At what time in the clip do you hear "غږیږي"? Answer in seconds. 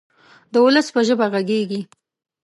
1.33-1.81